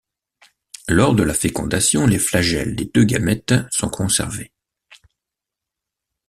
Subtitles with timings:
[0.87, 4.51] Lors de la fécondation, les flagelles des deux gamètes sont conservés.